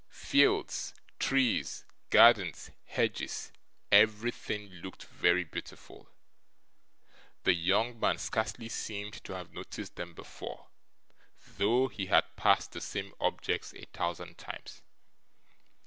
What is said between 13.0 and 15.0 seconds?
objects a thousand times.